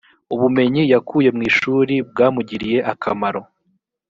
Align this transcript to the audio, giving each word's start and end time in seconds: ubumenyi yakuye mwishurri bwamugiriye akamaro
ubumenyi 0.33 0.81
yakuye 0.93 1.29
mwishurri 1.37 1.95
bwamugiriye 2.09 2.77
akamaro 2.91 3.41